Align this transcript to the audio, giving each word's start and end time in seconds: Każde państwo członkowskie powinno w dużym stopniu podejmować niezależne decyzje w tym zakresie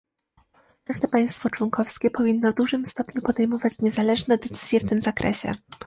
Każde 0.83 1.07
państwo 1.07 1.49
członkowskie 1.49 2.09
powinno 2.09 2.51
w 2.51 2.55
dużym 2.55 2.85
stopniu 2.85 3.21
podejmować 3.21 3.79
niezależne 3.79 4.37
decyzje 4.37 4.79
w 4.79 4.89
tym 4.89 5.01
zakresie 5.01 5.51